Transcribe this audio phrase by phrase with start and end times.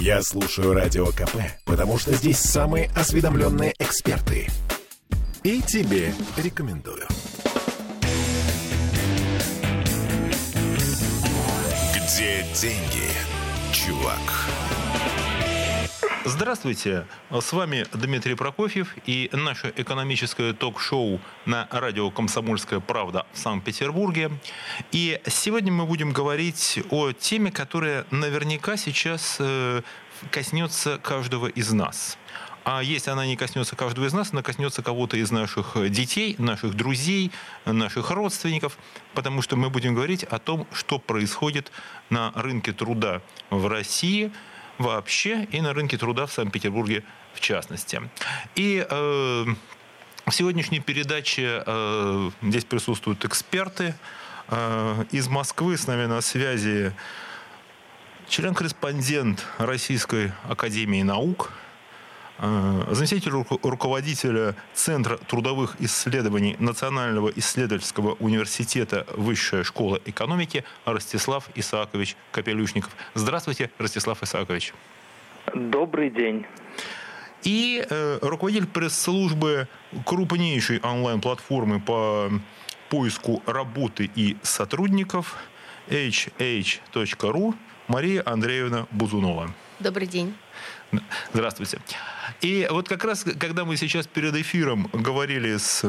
[0.00, 4.46] Я слушаю Радио КП, потому что здесь самые осведомленные эксперты.
[5.42, 7.04] И тебе рекомендую.
[11.94, 13.08] Где деньги,
[13.72, 14.20] чувак?
[16.30, 24.32] Здравствуйте, с вами Дмитрий Прокофьев и наше экономическое ток-шоу на радио «Комсомольская правда» в Санкт-Петербурге.
[24.92, 29.80] И сегодня мы будем говорить о теме, которая наверняка сейчас э,
[30.30, 32.18] коснется каждого из нас.
[32.62, 36.74] А если она не коснется каждого из нас, она коснется кого-то из наших детей, наших
[36.74, 37.32] друзей,
[37.64, 38.76] наших родственников,
[39.14, 41.72] потому что мы будем говорить о том, что происходит
[42.10, 44.30] на рынке труда в России–
[44.78, 48.00] вообще и на рынке труда в Санкт-Петербурге в частности.
[48.54, 49.44] И э,
[50.26, 53.94] в сегодняшней передаче э, здесь присутствуют эксперты.
[54.48, 56.92] Э, из Москвы с нами на связи
[58.28, 61.52] член-корреспондент Российской Академии Наук–
[62.40, 72.94] Э, заместитель руководителя Центра трудовых исследований Национального исследовательского университета Высшая школа экономики Ростислав Исаакович Капелюшников.
[73.14, 74.72] Здравствуйте, Ростислав Исаакович.
[75.54, 76.46] Добрый день.
[77.42, 79.68] И э, руководитель пресс-службы
[80.04, 82.30] крупнейшей онлайн-платформы по
[82.88, 85.36] поиску работы и сотрудников
[85.88, 87.54] hh.ru
[87.88, 89.50] Мария Андреевна Бузунова.
[89.80, 90.34] Добрый день.
[91.32, 91.78] Здравствуйте.
[92.40, 95.84] И вот как раз, когда мы сейчас перед эфиром говорили с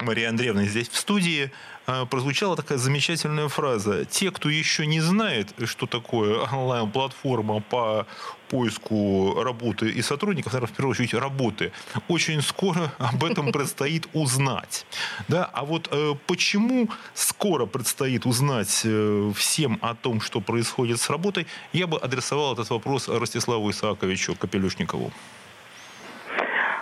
[0.00, 1.50] Марией Андреевной здесь в студии,
[1.86, 4.04] а, прозвучала такая замечательная фраза.
[4.04, 8.06] Те, кто еще не знает, что такое онлайн-платформа по
[8.48, 11.72] поиску работы и сотрудников, наверное, в первую очередь работы,
[12.08, 14.86] очень скоро об этом предстоит узнать.
[15.28, 15.44] Да?
[15.52, 21.46] А вот э, почему скоро предстоит узнать э, всем о том, что происходит с работой,
[21.72, 25.12] я бы адресовал этот вопрос Ростиславу Исааковичу Капелюшникову.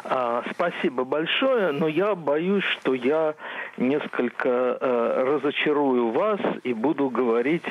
[0.06, 3.34] А, спасибо большое, но я боюсь, что я
[3.78, 4.48] несколько
[4.78, 7.64] э, разочарую вас и буду говорить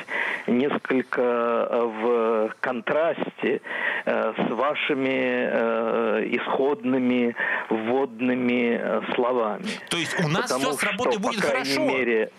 [0.48, 3.60] несколько э, в контрасте
[4.04, 7.36] э, с вашими исходными
[7.68, 9.66] вводными словами.
[9.88, 11.80] То есть у нас Потому все с работой будет хорошо?
[11.82, 12.30] Мере,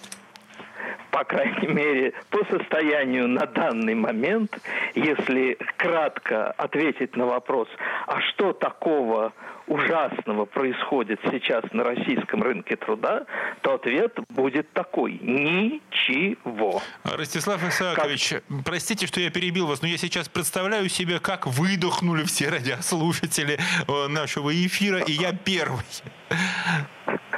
[1.11, 4.57] по крайней мере, по состоянию на данный момент,
[4.95, 7.67] если кратко ответить на вопрос,
[8.07, 9.33] а что такого
[9.67, 13.25] ужасного происходит сейчас на российском рынке труда,
[13.61, 16.81] то ответ будет такой– ничего.
[17.03, 18.43] Ростислав Исаакович, как...
[18.63, 23.57] простите, что я перебил вас, но я сейчас представляю себе, как выдохнули все радиослушатели
[23.87, 25.83] э, нашего эфира, и я первый.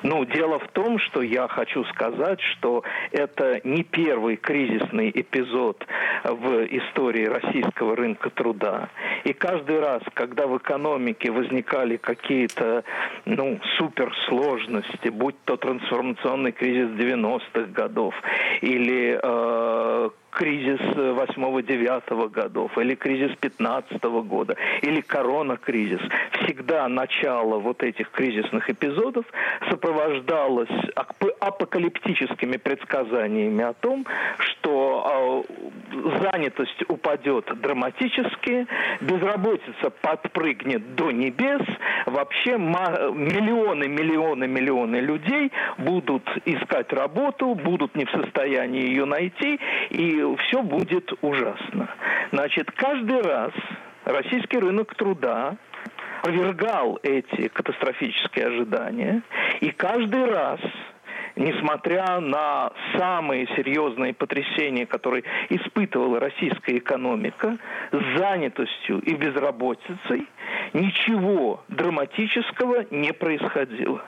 [0.10, 2.82] Ну, дело в том, что я хочу сказать, что
[3.12, 5.86] это не первый кризисный эпизод
[6.24, 8.88] в истории российского рынка труда.
[9.26, 12.86] И каждый раз, когда в экономике возникали какие-то
[13.26, 18.16] ну, суперсложности, будь то трансформационный кризис 90-х годов
[18.62, 26.00] или э, кризис 8-9 годов, или кризис 15 года, или корона-кризис.
[26.44, 29.26] Всегда начало вот этих кризисных эпизодов
[29.68, 30.70] сопровождалось
[31.40, 34.06] апокалиптическими предсказаниями о том,
[34.38, 35.44] что а,
[36.32, 38.68] занятость упадет драматически,
[39.02, 41.62] безработица подпрыгнет до небес,
[42.06, 49.60] вообще миллионы, миллионы, миллионы людей будут искать работу, будут не в состоянии ее найти,
[49.90, 51.90] и все будет ужасно.
[52.32, 53.52] Значит, каждый раз
[54.06, 55.58] российский рынок труда
[56.22, 59.22] опровергал эти катастрофические ожидания,
[59.62, 60.60] и каждый раз
[61.38, 67.58] несмотря на самые серьезные потрясения, которые испытывала российская экономика,
[67.92, 70.28] с занятостью и безработицей,
[70.74, 74.04] ничего драматического не происходило.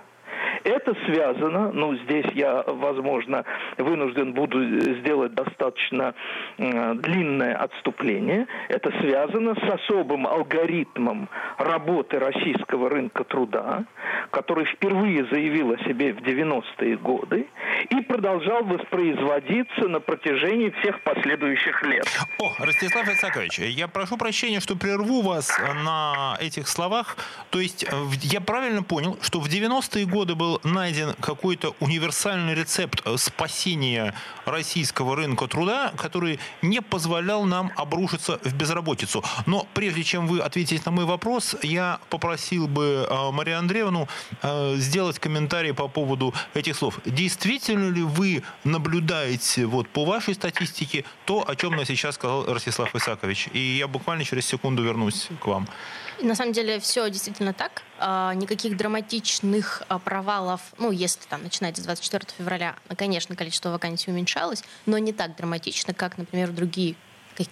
[0.63, 3.45] Это связано, ну, здесь я, возможно,
[3.77, 4.61] вынужден буду
[4.99, 6.13] сделать достаточно
[6.57, 8.47] э, длинное отступление.
[8.67, 13.85] Это связано с особым алгоритмом работы российского рынка труда,
[14.31, 17.47] который впервые заявил о себе в 90-е годы
[17.89, 22.07] и продолжал воспроизводиться на протяжении всех последующих лет.
[22.39, 25.51] О, Ростислав Исакович, я прошу прощения, что прерву вас
[25.83, 27.17] на этих словах.
[27.49, 27.87] То есть э,
[28.21, 34.13] я правильно понял, что в 90-е годы был найден какой-то универсальный рецепт э, спасения
[34.45, 39.23] российского рынка труда, который не позволял нам обрушиться в безработицу.
[39.45, 44.07] Но прежде чем вы ответите на мой вопрос, я попросил бы э, Марию Андреевну
[44.75, 46.99] сделать комментарий по поводу этих слов.
[47.05, 52.95] Действительно действительно ли вы наблюдаете вот по вашей статистике то, о чем сейчас сказал Ростислав
[52.95, 53.49] Исакович?
[53.53, 55.67] И я буквально через секунду вернусь к вам.
[56.21, 57.83] На самом деле все действительно так.
[57.99, 64.11] А, никаких драматичных а, провалов, ну, если там начинать с 24 февраля, конечно, количество вакансий
[64.11, 66.95] уменьшалось, но не так драматично, как, например, другие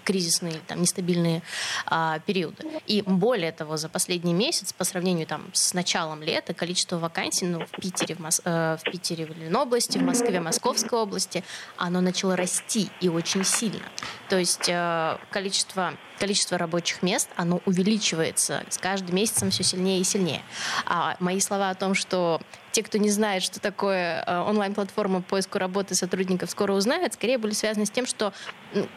[0.04, 1.42] кризисные, там, нестабильные
[1.86, 2.66] а, периоды.
[2.86, 7.66] И более того, за последний месяц, по сравнению там, с началом лета, количество вакансий ну,
[7.66, 8.42] в Питере, в, Мос...
[8.44, 11.44] э, в Питере, в Ленобласти, в Москве, Московской области,
[11.78, 13.84] оно начало расти и очень сильно.
[14.30, 20.04] То есть э, количество количество рабочих мест, оно увеличивается с каждым месяцем все сильнее и
[20.04, 20.42] сильнее.
[20.86, 22.42] А мои слова о том, что
[22.78, 27.40] те, кто не знает, что такое э, онлайн-платформа по поиску работы сотрудников, скоро узнают, скорее
[27.40, 28.34] были связаны с тем, что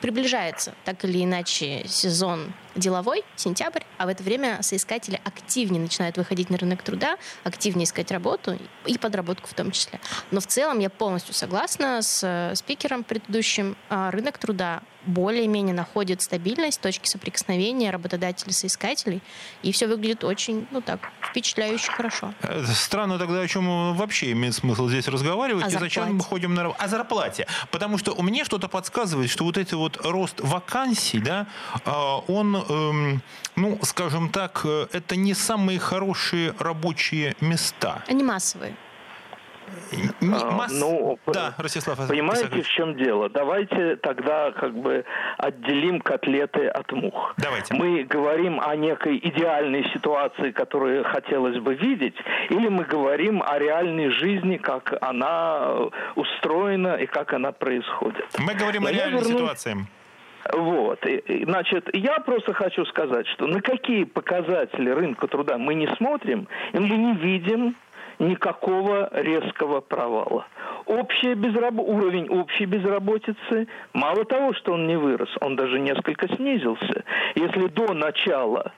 [0.02, 6.50] приближается так или иначе сезон деловой, сентябрь, а в это время соискатели активнее начинают выходить
[6.50, 10.00] на рынок труда, активнее искать работу и подработку в том числе.
[10.30, 13.76] Но в целом я полностью согласна с э, спикером предыдущим.
[13.88, 19.22] А, рынок труда более-менее находит стабильность, точки соприкосновения работодателей соискателей,
[19.62, 22.34] и все выглядит очень, ну так, впечатляюще хорошо.
[22.42, 26.54] Э, странно тогда, о чем вообще имеет смысл здесь разговаривать, о и зачем мы ходим
[26.54, 27.46] на О зарплате.
[27.70, 31.46] Потому что меня что-то подсказывает, что вот этот вот рост вакансий, да,
[31.84, 32.18] а,
[32.68, 33.22] он Эм,
[33.56, 38.02] ну, скажем так, э, это не самые хорошие рабочие места.
[38.08, 38.74] Они массовые.
[40.20, 40.72] Не, а, масс...
[40.72, 42.08] Ну, да, Ростислав.
[42.08, 42.66] Понимаете, Исакович.
[42.66, 43.28] в чем дело?
[43.28, 45.04] Давайте тогда как бы
[45.38, 47.34] отделим котлеты от мух.
[47.36, 47.74] Давайте.
[47.74, 52.16] Мы говорим о некой идеальной ситуации, которую хотелось бы видеть,
[52.48, 58.26] или мы говорим о реальной жизни, как она устроена и как она происходит.
[58.38, 59.38] Мы говорим Но о реальной верну...
[59.38, 59.86] ситуации.
[60.52, 61.04] Вот.
[61.44, 66.88] Значит, я просто хочу сказать, что на какие показатели рынка труда мы не смотрим, мы
[66.88, 67.76] не видим
[68.18, 70.46] никакого резкого провала.
[70.86, 71.74] Общая безраб...
[71.78, 77.04] Уровень общей безработицы, мало того, что он не вырос, он даже несколько снизился.
[77.34, 78.72] Если до начала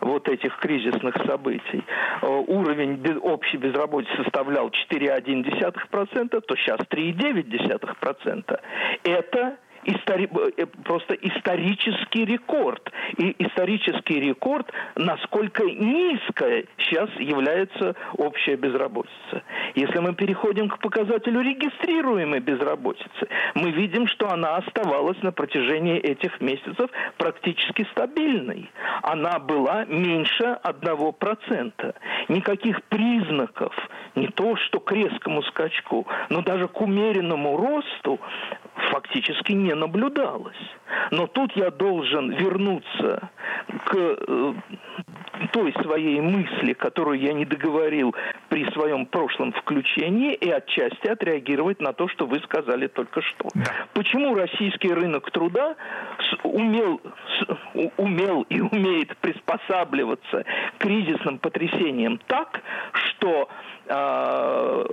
[0.00, 1.84] вот этих кризисных событий
[2.22, 8.60] э, уровень общей безработицы составлял 4,1%, то сейчас 3,9%.
[9.04, 10.28] Это истори...
[10.56, 12.90] Э, просто исторический рекорд.
[13.16, 19.42] И исторический рекорд, насколько низкая сейчас является общая безработица.
[19.74, 26.40] Если мы переходим к показателю регистрируемой безработицы, мы видим, что она оставалась на протяжении этих
[26.40, 28.70] месяцев практически стабильной.
[29.02, 31.94] Она была меньше 1%.
[32.28, 33.74] Никаких признаков,
[34.14, 38.20] не то что к резкому скачку, но даже к умеренному росту
[38.90, 40.56] фактически не наблюдалось.
[41.10, 43.30] Но тут я должен вернуться
[43.84, 44.54] к э,
[45.52, 48.14] той своей мысли, которую я не договорил
[48.48, 53.48] при своем прошлом включении, и отчасти отреагировать на то, что вы сказали только что.
[53.54, 53.72] Да.
[53.94, 55.76] Почему российский рынок труда
[56.42, 57.00] умел,
[57.96, 60.44] умел и умеет приспосабливаться
[60.78, 62.62] к кризисным потрясениям так,
[62.92, 63.48] что
[63.86, 64.84] э,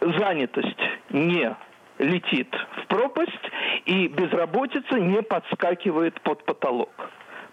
[0.00, 0.80] занятость
[1.10, 1.54] не
[1.98, 3.50] летит в пропасть,
[3.86, 6.90] и безработица не подскакивает под потолок.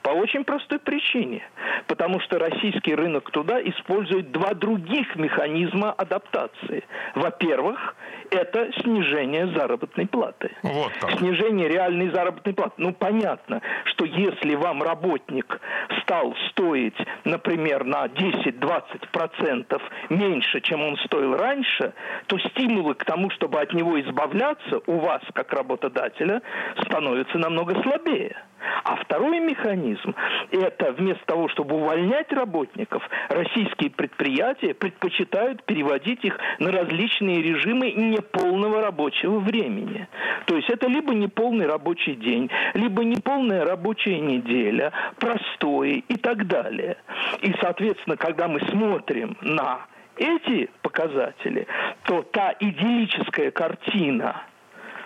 [0.02, 1.44] По очень простой причине.
[1.88, 6.84] Потому что российский рынок труда использует два других механизма адаптации.
[7.16, 7.96] Во-первых,
[8.32, 10.52] это снижение заработной платы.
[10.64, 11.18] Вот так.
[11.20, 12.74] Снижение реальной заработной платы.
[12.78, 15.60] Ну, понятно, что если вам работник
[16.02, 21.94] стал стоить, например, на 10-20% меньше, чем он стоил раньше,
[22.28, 26.42] то стимулы к тому, чтобы от него избавляться у вас, как работодателя,
[26.86, 28.36] становятся намного слабее.
[28.84, 30.16] А второй механизм–
[30.52, 38.82] это вместо того, чтобы увольнять работников, российские предприятия предпочитают переводить их на различные режимы неполного
[38.82, 40.08] рабочего времени.
[40.46, 46.98] То есть это либо неполный рабочий день, либо неполная рабочая неделя, простой и так далее.
[47.42, 49.86] И, соответственно, когда мы смотрим на
[50.18, 51.68] эти показатели,
[52.04, 54.44] то та идиллическая картина–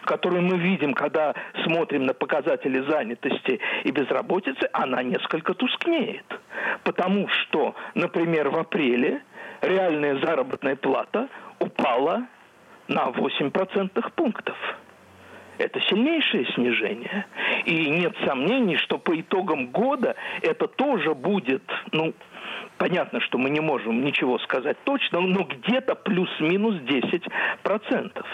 [0.06, 1.34] которую мы видим, когда
[1.64, 6.26] смотрим на показатели занятости и безработицы, она несколько тускнеет.
[6.84, 9.22] Потому что, например, в апреле
[9.62, 11.28] реальная заработная плата
[11.60, 12.28] упала
[12.88, 14.58] на 8% пунктов.
[15.58, 17.26] Это сильнейшее снижение.
[17.66, 22.14] И нет сомнений, что по итогам года это тоже будет, ну,
[22.78, 28.26] понятно, что мы не можем ничего сказать точно, но где-то плюс-минус 10%.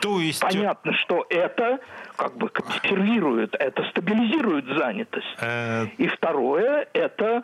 [0.00, 0.40] То есть...
[0.40, 1.80] Понятно, что это
[2.16, 5.26] как бы консервирует, это стабилизирует занятость.
[5.40, 5.86] Э...
[5.98, 7.42] И второе, это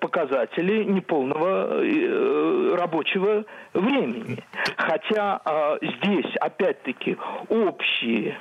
[0.00, 4.38] показатели неполного э, рабочего времени.
[4.76, 7.16] Хотя э, здесь, опять-таки,
[7.48, 8.36] общие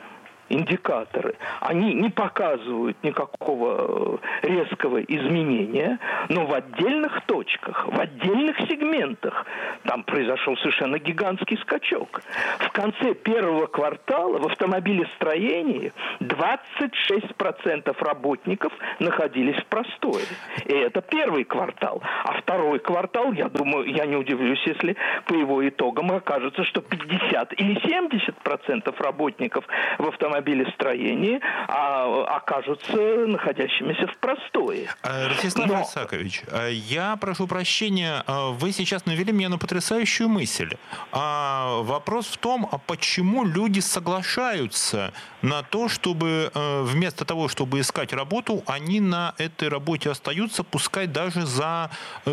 [0.49, 9.45] индикаторы, они не показывают никакого э, резкого изменения, но в отдельных точках, в отдельных сегментах
[9.83, 12.21] там произошел совершенно гигантский скачок.
[12.59, 20.23] В конце первого квартала в автомобилестроении 26% работников находились в простое.
[20.65, 22.01] И это первый квартал.
[22.23, 24.95] А второй квартал, я думаю, я не удивлюсь, если
[25.25, 29.65] по его итогам окажется, что 50 или 70% работников
[29.97, 32.97] в автомобилестроении автомобилестроении а, окажутся
[33.27, 34.89] находящимися в простое.
[35.03, 35.81] Э, Ростислав Но...
[35.81, 40.69] Исакович, э, я прошу прощения, э, вы сейчас навели меня на потрясающую мысль.
[41.11, 48.13] А, вопрос в том, а почему люди соглашаются на то, чтобы вместо того, чтобы искать
[48.13, 51.89] работу, они на этой работе остаются, пускай даже за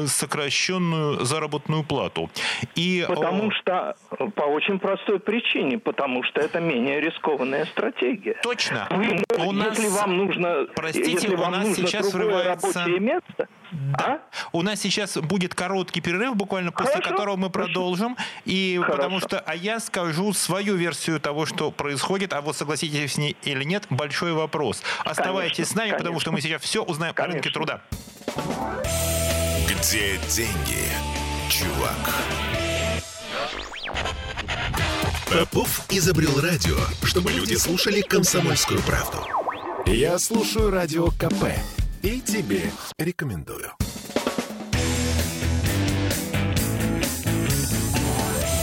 [0.07, 2.31] сокращенную заработную плату.
[2.77, 3.05] И...
[3.09, 3.97] Потому что
[4.37, 8.37] по очень простой причине, потому что это менее рискованная стратегия стратегия.
[8.43, 8.87] Точно.
[8.91, 12.67] Вы, у нас, если вам нужно, простите, если вам у нас нужно сейчас врывается...
[12.69, 14.05] рабочее место, да.
[14.05, 14.21] А?
[14.53, 17.11] У нас сейчас будет короткий перерыв, буквально после Хорошо.
[17.11, 18.17] которого мы продолжим.
[18.45, 18.97] И Хорошо.
[18.97, 23.37] потому что, а я скажу свою версию того, что происходит, а вот согласитесь с ней
[23.43, 24.83] или нет, большой вопрос.
[25.05, 25.99] Оставайтесь конечно, с нами, конечно.
[25.99, 27.33] потому что мы сейчас все узнаем конечно.
[27.33, 27.81] о рынке труда.
[29.69, 30.89] Где деньги,
[31.49, 32.15] чувак?
[35.31, 39.19] Попов изобрел радио, чтобы люди слушали комсомольскую правду.
[39.87, 41.45] Я слушаю радио КП
[42.03, 43.71] и тебе рекомендую.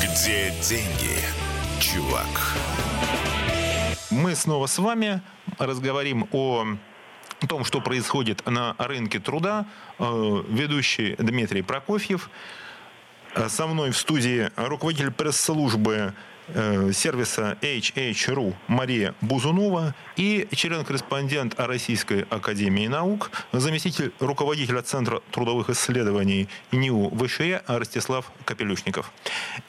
[0.04, 1.24] Где деньги,
[1.80, 2.28] чувак?
[4.10, 5.22] Мы снова с вами
[5.58, 6.66] разговорим о
[7.48, 9.68] том, что происходит на рынке труда.
[10.00, 12.30] Э, ведущий Дмитрий Прокофьев.
[13.36, 16.14] Э, со мной в студии руководитель пресс-службы
[16.94, 27.16] сервиса HH.ru Мария Бузунова и член-корреспондент Российской Академии Наук, заместитель руководителя Центра трудовых исследований НИУ
[27.18, 29.12] ВШЕ Ростислав Капелюшников.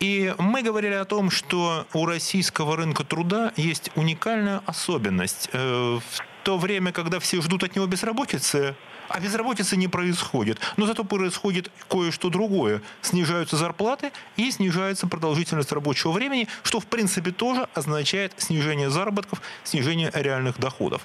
[0.00, 5.48] И мы говорили о том, что у российского рынка труда есть уникальная особенность.
[5.52, 8.74] Э, в то время, когда все ждут от него безработицы,
[9.08, 10.58] а безработицы не происходит.
[10.76, 12.82] Но зато происходит кое-что другое.
[13.02, 20.10] Снижаются зарплаты и снижается продолжительность рабочего времени, что в принципе тоже означает снижение заработков, снижение
[20.14, 21.02] реальных доходов.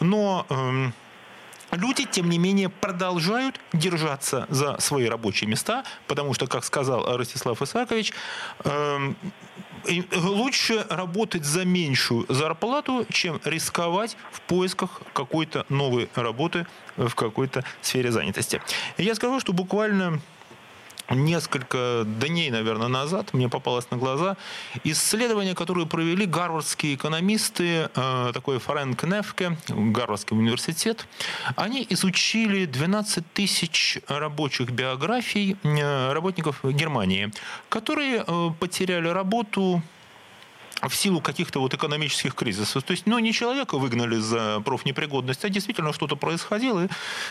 [0.00, 0.94] Но эм,
[1.72, 7.60] люди, тем не менее, продолжают держаться за свои рабочие места, потому что, как сказал Ростислав
[7.62, 8.12] Исакович,
[8.64, 9.16] эм,
[10.14, 18.12] лучше работать за меньшую зарплату, чем рисковать в поисках какой-то новой работы в какой-то сфере
[18.12, 18.60] занятости.
[18.98, 20.20] Я скажу, что буквально
[21.10, 24.36] несколько дней, наверное, назад мне попалось на глаза
[24.84, 31.06] исследование, которое провели гарвардские экономисты, э, такой Фрэнк Нефке, Гарвардский университет.
[31.56, 37.32] Они изучили 12 тысяч рабочих биографий э, работников Германии,
[37.68, 39.82] которые э, потеряли работу
[40.88, 42.82] в силу каких-то вот экономических кризисов.
[42.82, 46.88] То есть, ну, не человека выгнали за профнепригодность, а действительно что-то происходило, и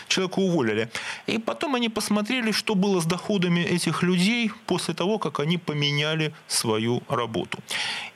[0.08, 0.90] человека уволили.
[1.26, 6.32] И потом они посмотрели, что было с доходами этих людей после того, как они поменяли
[6.46, 7.58] свою работу.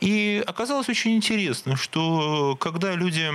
[0.01, 3.31] И оказалось очень интересно, что когда люди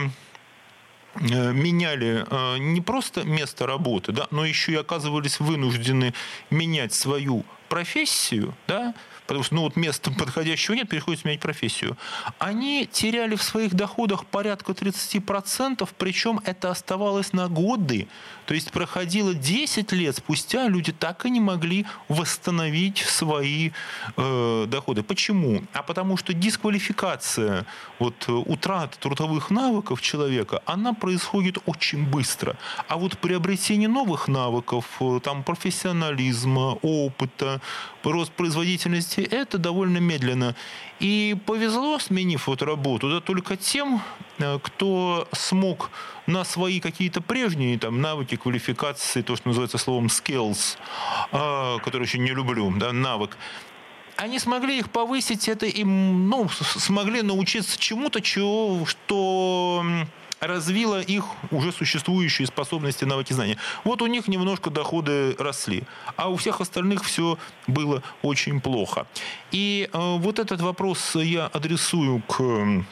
[1.16, 6.14] э, меняли э, не просто место работы, да, но еще и оказывались вынуждены
[6.50, 8.94] менять свою профессию, да,
[9.30, 11.96] потому что ну, вот места подходящего нет, приходится менять профессию.
[12.40, 18.08] Они теряли в своих доходах порядка 30%, причем это оставалось на годы.
[18.48, 23.70] То есть проходило 10 лет спустя, люди так и не могли восстановить свои
[24.18, 25.04] э, доходы.
[25.04, 25.62] Почему?
[25.74, 27.68] А потому что дисквалификация,
[28.00, 32.58] вот, утрата трудовых навыков человека, она происходит очень быстро.
[32.88, 37.62] А вот приобретение новых навыков, э, там, профессионализма, опыта,
[38.04, 40.56] рост производительности работе это довольно медленно.
[41.00, 44.02] И повезло, сменив вот работу, да, только тем,
[44.40, 45.92] э, кто смог
[46.28, 50.78] на свои какие-то прежние там, навыки, квалификации, то, что называется словом skills,
[51.32, 53.38] а, который очень не люблю, да, навык,
[54.18, 59.82] они смогли их повысить, это им, ну, смогли научиться чему-то, чего, что
[60.40, 63.58] развила их уже существующие способности, навыки, знания.
[63.84, 65.84] Вот у них немножко доходы росли,
[66.16, 69.08] а у всех остальных все было очень плохо.
[69.52, 72.86] И э, вот этот вопрос я адресую к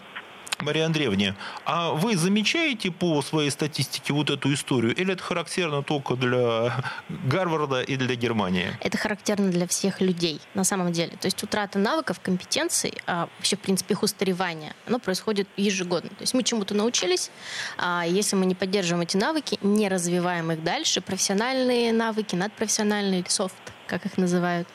[0.60, 1.36] Мария Андреевна,
[1.66, 7.82] а вы замечаете по своей статистике вот эту историю, или это характерно только для Гарварда
[7.82, 8.76] и для Германии?
[8.82, 11.16] Это характерно для всех людей, на самом деле.
[11.18, 16.10] То есть утрата навыков, компетенций, а вообще, в принципе, их устаревание, оно происходит ежегодно.
[16.10, 17.32] То есть мы чему-то научились,
[17.78, 23.56] а если мы не поддерживаем эти навыки, не развиваем их дальше, профессиональные навыки, надпрофессиональные, софт,
[23.88, 24.68] как их называют,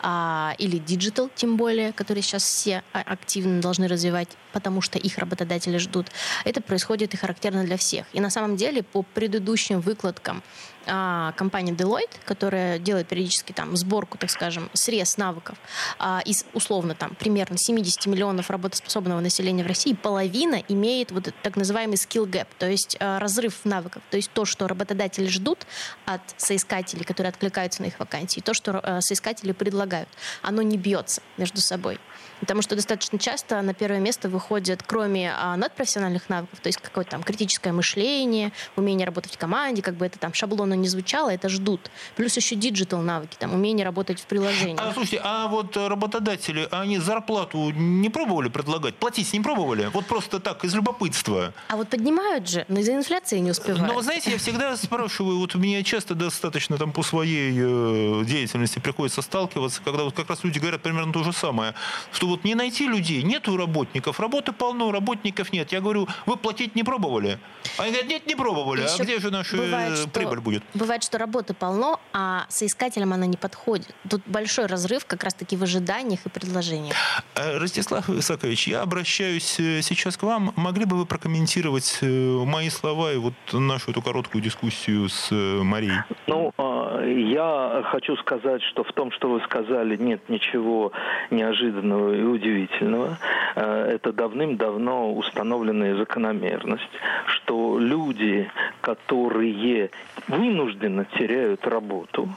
[0.00, 5.78] а, или digital, тем более, которые сейчас все активно должны развивать, потому что их работодатели
[5.78, 6.06] ждут.
[6.44, 8.06] Это происходит и характерно для всех.
[8.12, 10.42] И на самом деле по предыдущим выкладкам
[10.86, 15.58] а, компания Deloitte, которая делает периодически там сборку, так скажем, срез навыков
[15.98, 21.56] а, из условно там примерно 70 миллионов работоспособного населения в России, половина имеет вот так
[21.56, 25.66] называемый skill gap, то есть а, разрыв навыков, то есть то, что работодатели ждут
[26.04, 30.08] от соискателей, которые откликаются на их вакансии, то, что а, соискатели предлагают,
[30.42, 31.98] оно не бьется между собой.
[32.40, 37.12] Потому что достаточно часто на первое место выходят, кроме а, надпрофессиональных навыков, то есть какое-то
[37.12, 41.48] там критическое мышление, умение работать в команде, как бы это там шаблонно не звучало, это
[41.48, 41.90] ждут.
[42.16, 44.76] Плюс еще digital навыки, там умение работать в приложении.
[44.78, 48.96] А слушайте, а вот работодатели, они зарплату не пробовали предлагать?
[48.96, 49.90] Платить не пробовали?
[49.92, 51.52] Вот просто так, из любопытства.
[51.68, 53.86] А вот поднимают же, но из-за инфляции не успевают.
[53.86, 58.78] Но вы знаете, я всегда спрашиваю, вот мне часто достаточно там по своей э, деятельности
[58.78, 61.74] приходится сталкиваться, когда вот как раз люди говорят примерно то же самое,
[62.12, 65.70] что что вот не найти людей, нету работников, работы полно, работников нет.
[65.72, 67.38] Я говорю, вы платить не пробовали?
[67.78, 68.82] Они говорят, нет, не пробовали.
[68.82, 70.62] Еще а где же наша бывает, что, прибыль будет?
[70.74, 73.94] Бывает, что работы полно, а соискателям она не подходит.
[74.10, 76.96] Тут большой разрыв как раз-таки в ожиданиях и предложениях.
[77.36, 80.52] Э, Ростислав Исакович, я обращаюсь э, сейчас к вам.
[80.56, 82.06] Могли бы вы прокомментировать э,
[82.44, 86.00] мои слова и вот нашу эту короткую дискуссию с Марией?
[86.26, 90.92] Ну, а, я хочу сказать, что в том, что вы сказали, нет ничего
[91.30, 93.18] неожиданного и удивительного.
[93.54, 96.90] Э, это давным-давно установленная закономерность,
[97.26, 99.90] что люди, которые
[100.28, 102.28] вынужденно теряют работу,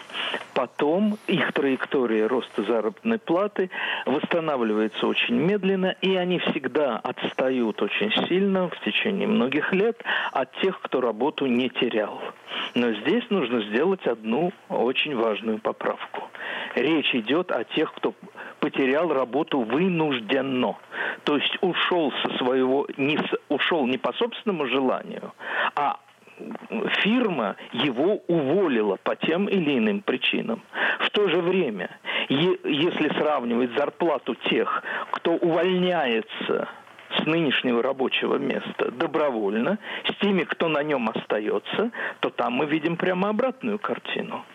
[0.54, 3.70] потом их траектория роста заработной платы
[4.06, 10.80] восстанавливается очень медленно, и они всегда отстают очень сильно в течение многих лет от тех,
[10.82, 12.22] кто работу не терял.
[12.76, 16.30] Но здесь нужно сделать одну очень важную поправку.
[16.76, 18.14] Речь идет о тех, кто
[18.70, 20.76] потерял работу вынужденно.
[21.24, 23.18] То есть ушел со своего, не,
[23.50, 25.34] ушел не по собственному желанию,
[25.76, 26.00] а
[27.02, 30.62] фирма его уволила по тем или иным причинам.
[31.00, 31.90] В то же время,
[32.30, 36.70] если сравнивать зарплату тех, кто увольняется
[37.18, 42.96] с нынешнего рабочего места добровольно, с теми, кто на нем остается, то там мы видим
[42.98, 44.46] прямо обратную картину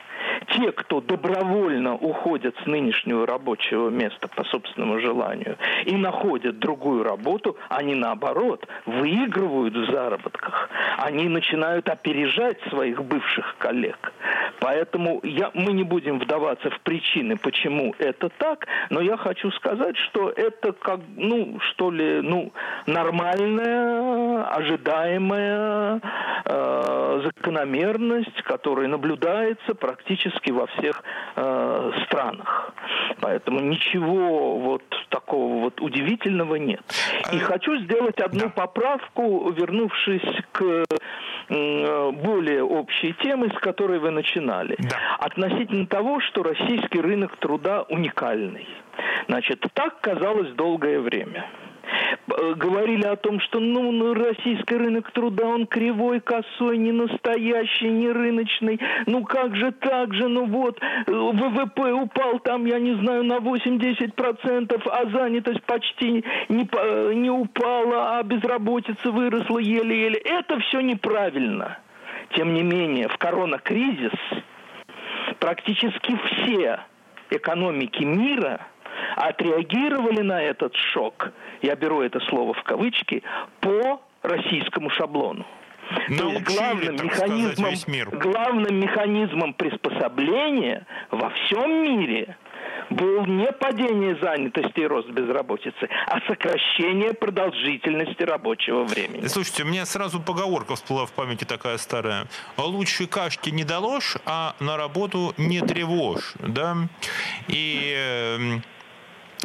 [0.55, 7.57] те, кто добровольно уходят с нынешнего рабочего места по собственному желанию и находят другую работу,
[7.69, 10.71] они наоборот выигрывают в заработках.
[10.99, 14.12] Они начинают опережать своих бывших коллег.
[14.61, 19.97] Поэтому я, мы не будем вдаваться в причины, почему это так, но я хочу сказать,
[19.97, 22.53] что это как, ну, что ли, ну,
[22.87, 26.01] нормальная, ожидаемая
[26.45, 31.02] э, закономерность, которая наблюдается практически во всех
[31.37, 32.72] э, странах.
[33.20, 36.83] Поэтому ничего вот такого вот удивительного нет.
[37.33, 38.48] И а, хочу сделать одну да.
[38.48, 40.85] поправку, вернувшись к
[41.48, 44.76] более общей темы, с которой вы начинали.
[44.78, 44.96] Да.
[45.18, 48.66] Относительно того, что российский рынок труда уникальный.
[49.28, 51.44] Значит, так казалось долгое время.
[52.27, 57.88] Э, говорили о том, что ну, ну, российский рынок труда, он кривой, косой, не настоящий,
[57.88, 58.81] не рыночный.
[59.07, 63.38] Ну как же так же, ну вот, э, ВВП упал там, я не знаю, на
[63.38, 70.18] 8-10%, а занятость почти не, э, не упала, а безработица выросла еле-еле.
[70.25, 71.79] Это все неправильно.
[72.35, 74.12] Тем не менее, в коронакризис
[75.38, 76.81] практически все
[77.31, 78.66] экономики мира–
[79.17, 83.23] отреагировали на этот шок, я беру это слово в кавычки,
[83.61, 85.47] по российскому шаблону.
[86.17, 92.37] То есть главным механизмом, сказать, главным механизмом приспособления во всем мире
[92.90, 99.27] был не падение занятости и рост безработицы, а сокращение продолжительности рабочего времени.
[99.27, 102.27] Слушайте, у меня сразу поговорка всплыла в памяти такая старая.
[102.57, 106.35] Лучше кашки не доложь, а на работу не тревожь.
[106.40, 106.77] Да?
[107.49, 108.62] И эм,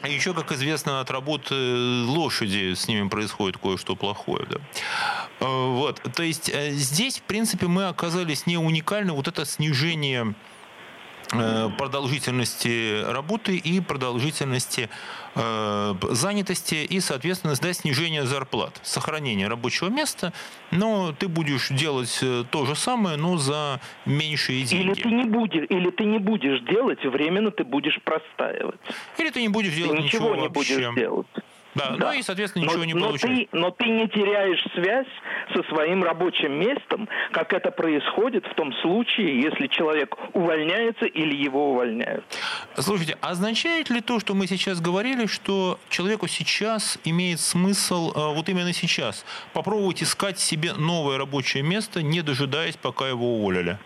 [0.07, 4.45] еще, как известно, от работы лошади с ними происходит кое-что плохое.
[4.49, 4.59] Да?
[5.39, 6.01] Вот.
[6.15, 9.13] То есть здесь, в принципе, мы оказались не уникальны.
[9.13, 10.48] Вот это снижение Э,
[11.29, 14.89] продолжительности работы и продолжительности
[15.35, 20.33] э, занятости и, соответственно, да, снижение зарплат, сохранение рабочего места,
[20.71, 24.91] но ты будешь делать э, то же самое, но за меньшие деньги.
[24.91, 28.79] Или ты не будешь, или ты не будешь делать, временно ты будешь простаивать.
[29.17, 30.75] Или ты не будешь делать ты ничего, ничего не вообще.
[30.75, 31.27] будешь делать.
[31.75, 32.07] Да, да.
[32.07, 33.37] ну и, соответственно, ничего но, не но получаешь.
[33.37, 35.07] Ты, но ты не теряешь связь
[35.53, 41.71] со своим рабочим местом, как это происходит в том случае, если человек увольняется или его
[41.71, 42.25] увольняют.
[42.75, 48.49] Слушайте, означает ли то, что мы сейчас говорили, что человеку сейчас имеет смысл, э, вот
[48.49, 53.77] именно сейчас, попробовать искать себе новое рабочее место, не дожидаясь, пока его уволили?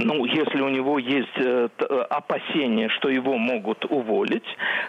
[0.00, 4.46] Ну, если у него есть э, э, опасения, что его могут уволить,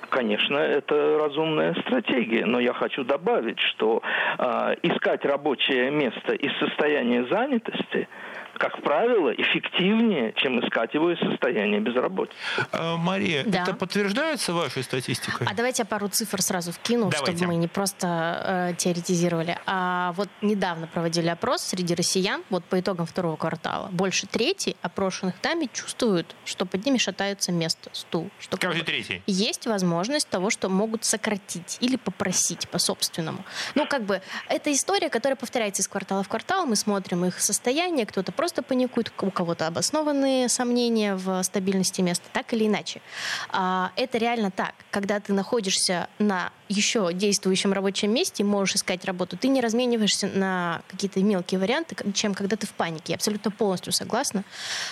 [0.09, 2.45] конечно, это разумная стратегия.
[2.45, 4.03] Но я хочу добавить, что
[4.37, 8.07] э, искать рабочее место из состояния занятости–
[8.57, 12.37] как правило, эффективнее, чем искать его из состояния безработицы.
[12.71, 13.63] А, Мария, да.
[13.63, 15.47] это подтверждается вашей статистикой?
[15.49, 17.37] А давайте я пару цифр сразу вкину, давайте.
[17.37, 19.57] чтобы мы не просто э, теоретизировали.
[19.65, 23.89] А вот недавно проводили опрос среди россиян, вот по итогам второго квартала.
[23.91, 28.29] Больше трети опрошенных нами чувствуют, что под ними шатается место, стул.
[28.39, 29.21] Что Каждый третий.
[29.25, 33.43] Есть возможность того, что могут сократить или попросить по-собственному.
[33.75, 36.65] Ну, как бы, это история, которая повторяется из квартала в квартал.
[36.65, 42.53] Мы смотрим их состояние, кто-то просто паникуют, у кого-то обоснованные сомнения в стабильности места, так
[42.53, 43.01] или иначе.
[43.49, 44.73] А, это реально так.
[44.91, 50.83] Когда ты находишься на еще действующем рабочем месте, можешь искать работу, ты не размениваешься на
[50.87, 53.11] какие-то мелкие варианты, чем когда ты в панике.
[53.11, 54.45] Я абсолютно полностью согласна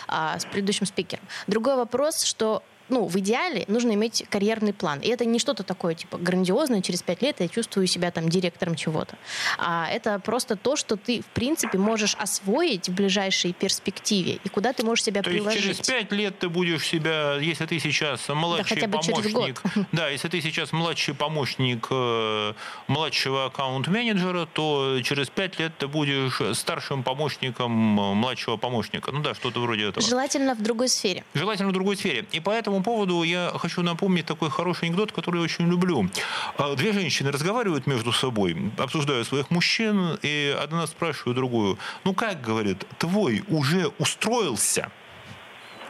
[0.10, 1.24] а, с предыдущим спикером.
[1.48, 5.00] Другой вопрос, что ну, в идеале нужно иметь карьерный план.
[5.00, 8.76] И это не что-то такое, типа, грандиозное, через пять лет я чувствую себя там директором
[8.76, 9.18] чего-то.
[9.58, 14.74] А это просто то, что ты, в принципе, можешь освоить в ближайшей перспективе и куда
[14.74, 15.66] ты можешь себя то приложить.
[15.66, 20.28] Есть через пять лет ты будешь себя, если ты сейчас младший да, помощник, да, если
[20.30, 22.54] ты сейчас младший помощник э,
[22.88, 29.12] младшего аккаунт-менеджера, то через пять лет ты будешь старшим помощником э, младшего помощника.
[29.12, 30.06] Ну да, что-то вроде этого.
[30.06, 31.24] Желательно в другой сфере.
[31.34, 32.26] Желательно в другой сфере.
[32.32, 36.10] И поэтому этому поводу я хочу напомнить такой хороший анекдот, который я очень люблю.
[36.58, 42.42] А, две женщины разговаривают между собой, обсуждают своих мужчин, и одна спрашивает другую, ну как,
[42.42, 44.92] говорит, твой уже устроился?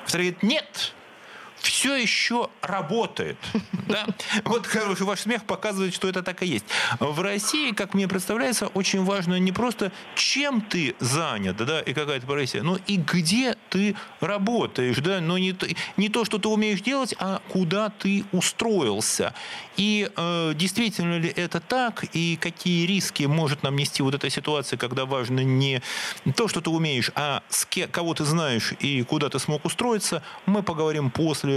[0.06, 0.94] Вторая говорит, нет,
[1.68, 3.38] все еще работает.
[3.88, 4.06] Да?
[4.44, 6.66] Вот хороший ваш смех показывает, что это так и есть.
[7.00, 12.28] В России, как мне представляется, очень важно не просто чем ты занят, да, и какая-то
[12.28, 15.56] профессия, но и где ты работаешь, да, но не,
[15.96, 19.34] не то, что ты умеешь делать, а куда ты устроился.
[19.78, 24.76] И э, действительно ли это так, и какие риски может нам нести вот эта ситуация,
[24.76, 25.82] когда важно не
[26.36, 30.24] то, что ты умеешь, а с кем, кого ты знаешь и куда ты смог устроиться,
[30.46, 31.57] мы поговорим после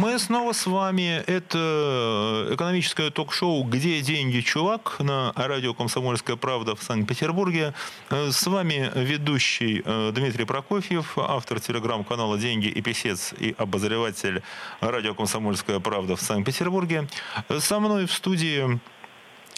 [0.00, 1.22] Мы снова с вами.
[1.28, 7.74] Это экономическое ток-шоу «Где деньги, чувак?» на радио «Комсомольская правда» в Санкт-Петербурге.
[8.10, 14.42] С вами ведущий э, Дмитрий Прокофьев, автор телеграм-канала «Деньги и писец» и обозреватель
[14.80, 17.06] радио «Комсомольская правда» в Санкт-Петербурге.
[17.60, 18.80] Со мной в студии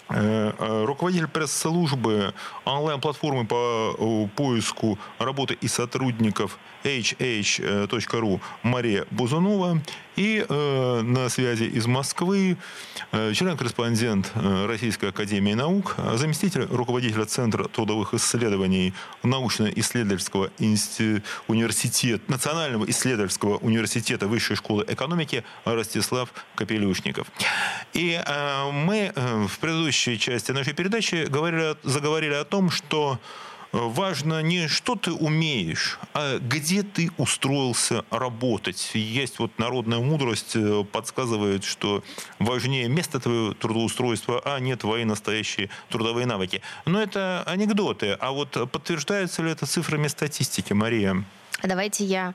[0.09, 9.81] Э, э, руководитель пресс-службы онлайн-платформы по э, поиску работы и сотрудников hh.ru Мария Бузунова
[10.15, 12.57] и э, на связи из Москвы
[13.11, 14.31] э, член-корреспондент
[14.65, 20.49] Российской Академии Наук, заместитель руководителя Центра трудовых исследований научно-исследовательского
[21.47, 27.27] университета, Национального исследовательского университета Высшей школы экономики Ростислав Капелюшников.
[27.93, 33.46] И э, мы в предыдущем предыдущей части нашей передачи говорили, заговорили о том, что э,
[33.71, 38.91] важно не что ты умеешь, а где ты устроился работать.
[38.93, 42.03] Есть вот народная мудрость, э, подсказывает, что
[42.39, 46.61] важнее место твоего трудоустройства, а не твои настоящие трудовые навыки.
[46.85, 48.17] Но это анекдоты.
[48.19, 51.23] А вот подтверждается ли это цифрами статистики, Мария?
[51.63, 52.33] Давайте я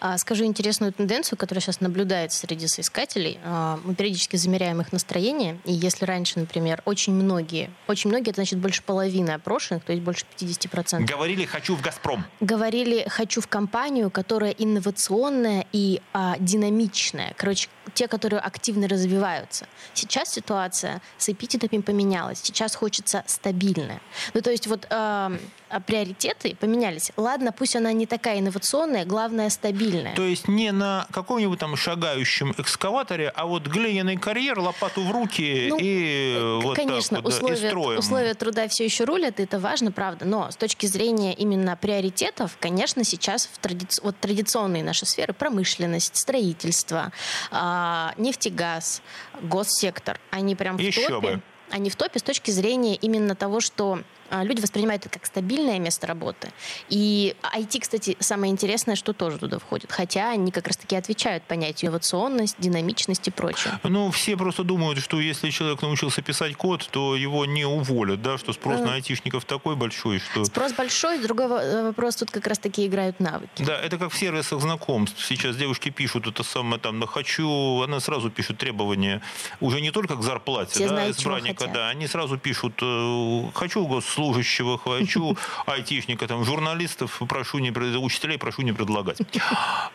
[0.00, 3.38] а, скажу интересную тенденцию, которая сейчас наблюдается среди соискателей.
[3.44, 8.36] А, мы периодически замеряем их настроение, и если раньше, например, очень многие, очень многие, это
[8.36, 11.04] значит больше половины опрошенных, то есть больше 50%.
[11.04, 12.24] Говорили «хочу в «Газпром».
[12.40, 17.34] Говорили «хочу в компанию, которая инновационная и а, динамичная».
[17.36, 19.66] Короче, те, которые активно развиваются.
[19.92, 22.40] Сейчас ситуация с эпитетами поменялась.
[22.42, 24.00] Сейчас хочется стабильное.
[24.32, 25.38] Ну, то есть вот э,
[25.80, 27.12] приоритеты поменялись.
[27.16, 30.14] Ладно, пусть она не такая инновационная, главное стабильная.
[30.14, 35.68] То есть не на каком-нибудь там шагающем экскаваторе, а вот глиняный карьер, лопату в руки
[35.70, 37.98] ну, и э, вот конечно, так вот, условия, и строим.
[37.98, 40.24] условия труда все еще рулят, это важно, правда.
[40.24, 43.86] Но с точки зрения именно приоритетов, конечно, сейчас в тради...
[44.02, 47.12] вот традиционные наши сферы, промышленность, строительство,
[47.50, 49.02] э, нефтегаз,
[49.42, 51.36] госсектор, они прям в Еще топе.
[51.36, 51.42] Бы.
[51.70, 55.78] Они в топе с точки зрения именно того, что а, люди воспринимают это как стабильное
[55.78, 56.52] место работы.
[56.88, 59.92] И IT, кстати, самое интересное, что тоже туда входит.
[59.92, 63.78] Хотя они как раз-таки отвечают понятию инновационность, динамичность и прочее.
[63.82, 68.38] Ну, все просто думают, что если человек научился писать код, то его не уволят, да,
[68.38, 70.44] что спрос на айтишников такой большой, что...
[70.44, 73.62] Спрос большой, другой э, вопрос, тут как раз-таки играют навыки.
[73.62, 75.24] Да, это как в сервисах знакомств.
[75.24, 79.22] Сейчас девушки пишут это самое там, да, хочу, она сразу пишет требования
[79.60, 83.86] уже не только к зарплате, все да, знают, избранника, да, они сразу пишут, э, хочу
[83.86, 89.18] госслужащего, служащего хочу, айтишника, там, журналистов прошу не, учителей прошу не предлагать.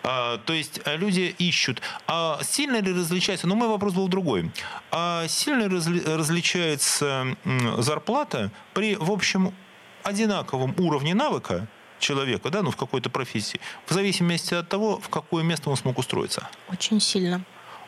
[0.03, 1.81] А, то есть а, люди ищут.
[2.07, 4.51] А сильно ли различается, ну, мой вопрос был другой.
[4.91, 7.35] А сильно ли разли, различается
[7.77, 9.53] зарплата при, в общем,
[10.03, 11.67] одинаковом уровне навыка,
[11.99, 15.97] человека, да, ну, в какой-то профессии, в зависимости от того, в какое место он смог
[15.97, 16.49] устроиться?
[16.69, 17.41] Очень сильно.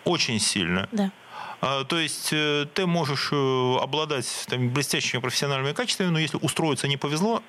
[0.04, 0.88] Очень сильно.
[0.92, 1.12] Да.
[1.62, 6.88] А, то есть э, ты можешь э, обладать там, блестящими профессиональными качествами, но если устроиться
[6.88, 7.44] не повезло,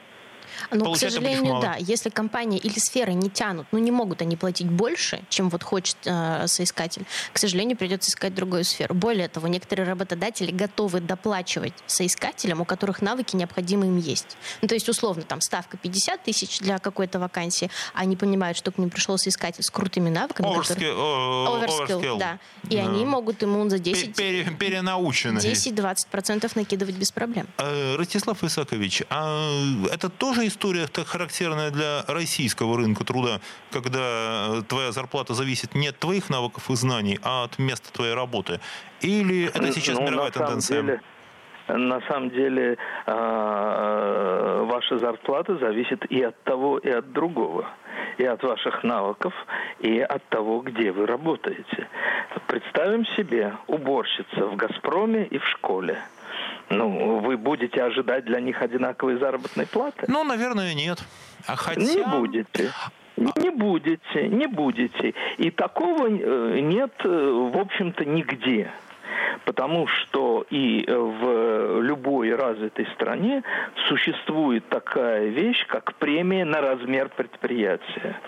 [0.71, 4.69] но, к сожалению, да, если компания или сфера не тянут, ну не могут они платить
[4.69, 8.95] больше, чем вот хочет э, соискатель, к сожалению, придется искать другую сферу.
[8.95, 14.37] Более того, некоторые работодатели готовы доплачивать соискателям, у которых навыки необходимы им есть.
[14.61, 18.71] Ну, то есть, условно, там ставка 50 тысяч для какой-то вакансии, а они понимают, что
[18.73, 20.47] к ним пришел соискатель с крутыми навыками.
[20.47, 20.93] Overskill, которые...
[20.93, 22.39] Overskill, да.
[22.69, 22.83] И да.
[22.83, 24.17] они могут ему за 10...
[24.17, 25.39] Пере, перенаучены.
[25.39, 27.47] 10-20% накидывать без проблем.
[27.59, 29.51] Э, Ростислав Исакович, а
[29.91, 35.89] это тоже история так характерная для российского рынка труда, когда э, твоя зарплата зависит не
[35.89, 38.61] от твоих навыков и знаний, а от места твоей работы?
[39.01, 40.83] Или это сейчас ну, мировая тенденция?
[40.83, 41.01] Деле,
[41.69, 42.77] на самом деле
[43.07, 47.69] э, ваша зарплата зависит и от того, и от другого.
[48.19, 49.33] И от ваших навыков,
[49.81, 51.89] и от того, где вы работаете.
[52.47, 55.99] Представим себе уборщица в «Газпроме» и в школе–
[56.71, 60.07] ну, вы будете ожидать для них одинаковой заработной платы?
[60.09, 60.99] Ну, наверное, нет.
[61.47, 61.81] А хотя...
[61.81, 62.71] Не будете.
[63.17, 65.15] Не будете, не будете.
[65.39, 68.71] И такого э, нет, э, в общем-то, нигде.
[69.45, 73.43] Потому что и в любой развитой стране
[73.89, 78.19] существует такая вещь, как премия на размер предприятия.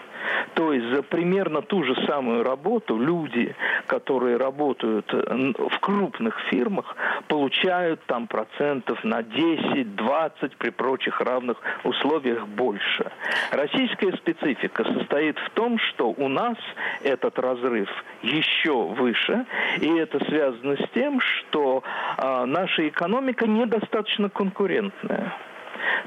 [0.55, 3.55] То есть за примерно ту же самую работу люди,
[3.87, 6.97] которые работают в крупных фирмах,
[7.29, 13.11] получают там процентов на 10-20 при прочих равных условиях больше.
[13.51, 16.57] Российская специфика состоит в том, что у нас
[17.03, 17.89] этот разрыв
[18.23, 19.45] еще выше,
[19.81, 21.83] и это связано с тем, что
[22.17, 25.33] а, наша экономика недостаточно конкурентная.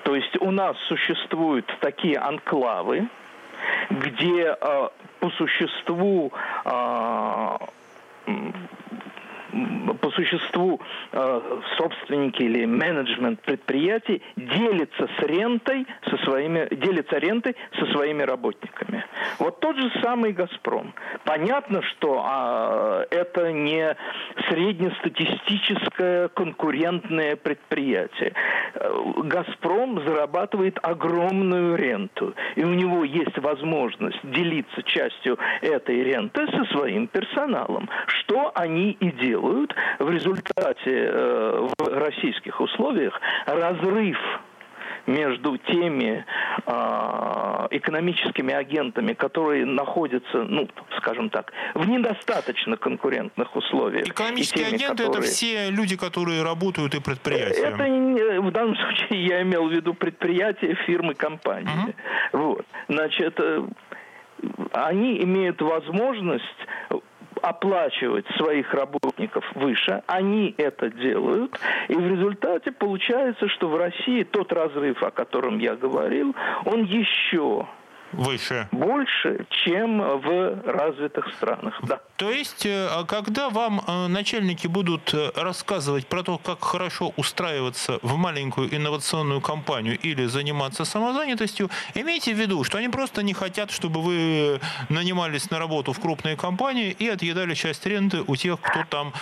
[0.03, 3.07] То есть у нас существуют такие анклавы,
[3.89, 4.89] где э,
[5.19, 6.31] по существу
[6.65, 7.57] э,
[10.01, 10.79] по существу
[11.11, 11.41] э,
[11.77, 19.05] собственники или менеджмент предприятий делится с рентой со своими делится рентой со своими работниками.
[19.39, 20.93] Вот тот же самый Газпром.
[21.23, 23.95] Понятно, что э, это не
[24.49, 28.33] среднестатистическое конкурентное предприятие.
[28.75, 36.65] Э, Газпром зарабатывает огромную ренту, и у него есть возможность делиться частью этой ренты со
[36.65, 44.17] своим персоналом, что они и делают делают, в результате э, в российских условиях разрыв
[45.05, 46.25] между теми
[46.65, 54.07] э, экономическими агентами, которые находятся, ну, скажем так, в недостаточно конкурентных условиях.
[54.07, 55.19] Экономические теми, агенты которые...
[55.19, 57.67] это все люди, которые работают и предприятия.
[57.67, 61.95] Это в данном случае я имел в виду предприятия, фирмы, компании.
[62.33, 62.39] Угу.
[62.39, 62.65] Вот.
[62.89, 63.65] Значит, э,
[64.73, 66.43] они имеют возможность
[67.41, 74.51] оплачивать своих работников выше, они это делают, и в результате получается, что в России тот
[74.53, 77.67] разрыв, о котором я говорил, он еще
[78.11, 78.67] Выше.
[78.71, 81.99] Больше, чем в развитых странах, да.
[82.17, 87.13] То есть, э, а когда вам э, начальники будут э, рассказывать про то, как хорошо
[87.15, 93.33] устраиваться в маленькую инновационную компанию или заниматься самозанятостью, имейте в виду, что они просто не
[93.33, 98.59] хотят, чтобы вы нанимались на работу в крупные компании и отъедали часть ренты у тех,
[98.61, 99.13] кто там,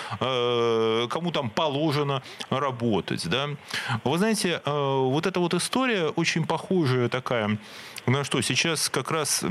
[1.09, 3.27] кому там положено работать.
[3.29, 3.49] Да?
[4.03, 7.57] Вы знаете, вот эта вот история очень похожая такая
[8.07, 9.43] на что сейчас как раз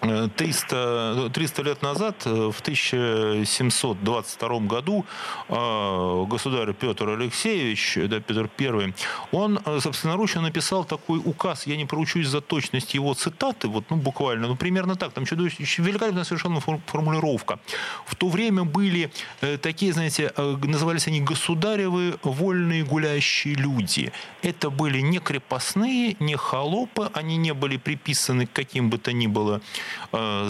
[0.00, 5.04] 300, 300 лет назад, э, в 1722 году,
[5.48, 8.94] э, государь Петр Алексеевич, да, Петр I,
[9.32, 13.96] он э, собственноручно написал такой указ, я не проучусь за точность его цитаты, вот, ну,
[13.96, 17.58] буквально, ну, примерно так, там чудовищно, великолепная совершенно формулировка.
[18.06, 19.10] В то время были
[19.60, 24.12] такие, знаете, назывались они государевы вольные гулящие люди.
[24.42, 29.26] Это были не крепостные, не холопы, они не были приписаны к каким бы то ни
[29.26, 29.60] было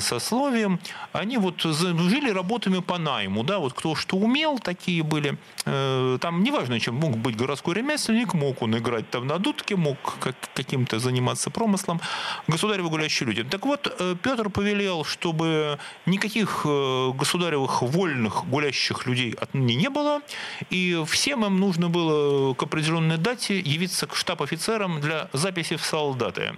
[0.01, 0.81] сословием,
[1.13, 5.37] они вот жили работами по найму, да, вот кто что умел, такие были.
[5.67, 9.97] Э, там неважно, чем мог быть городской ремесленник, мог он играть там на дудке, мог
[10.55, 12.01] каким-то заниматься промыслом.
[12.49, 13.45] Государевы гулящие люди.
[13.45, 20.21] Так вот, э, Петр повелел, чтобы никаких государевых вольных гулящих людей отныне не было,
[20.71, 26.55] и всем им нужно было к определенной дате явиться к штаб-офицерам для записи в солдаты.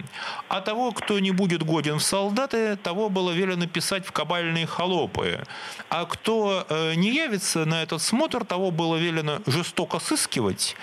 [0.49, 5.43] А того, кто не будет годен в солдаты, того было велено писать в кабальные холопы.
[5.89, 10.75] А кто э, не явится на этот смотр, того было велено жестоко сыскивать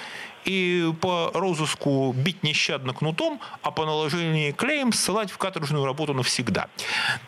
[0.44, 6.68] и по розыску бить нещадно кнутом, а по наложению клеем ссылать в каторжную работу навсегда.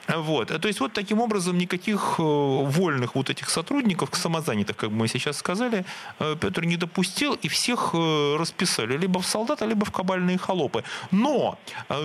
[0.08, 0.48] Вот.
[0.48, 5.38] То есть вот таким образом никаких э, вольных вот этих сотрудников, самозанятых, как мы сейчас
[5.38, 5.84] сказали,
[6.18, 10.84] э, Петр не допустил, и всех э, расписали либо в солдата, либо в кабальные холопы.
[11.10, 11.58] Но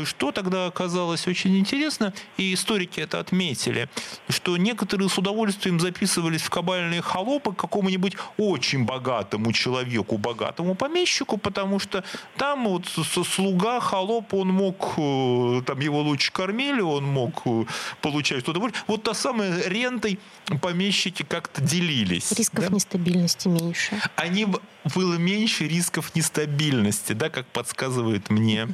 [0.06, 3.90] что тогда оказалось очень интересно, и историки это отметили,
[4.30, 10.97] что некоторые с удовольствием записывались в кабальные холопы к какому-нибудь очень богатому человеку, богатому помещику,
[10.98, 12.04] помещику, потому что
[12.38, 17.66] там вот слуга, холоп, он мог, э, там его лучше кормили, он мог э,
[18.02, 18.76] получать что-то больше.
[18.88, 20.20] Вот та самая рентой
[20.62, 22.32] помещики как-то делились.
[22.32, 22.76] Рисков да?
[22.76, 24.02] нестабильности меньше.
[24.16, 24.48] Они
[24.96, 28.68] было меньше рисков нестабильности, да, как подсказывает мне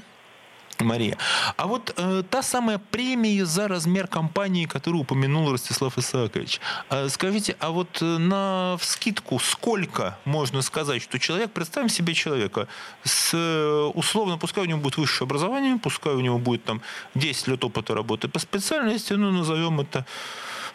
[0.81, 1.17] Мария.
[1.57, 6.59] А вот э, та самая премия за размер компании, которую упомянул Ростислав Исаакович.
[6.89, 12.67] Э, скажите, а вот э, на вскидку сколько можно сказать, что человек, представим себе человека,
[13.03, 16.81] с, э, условно, пускай у него будет высшее образование, пускай у него будет там
[17.15, 20.05] 10 лет опыта работы по специальности, ну, назовем это